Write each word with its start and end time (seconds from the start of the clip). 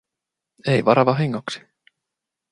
Ei 0.71 0.81
vara 0.89 1.05
vahingoksi. 1.09 1.59